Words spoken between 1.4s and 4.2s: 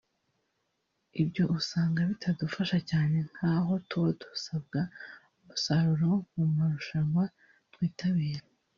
usanga bitadufasha cyane nk’aho tuba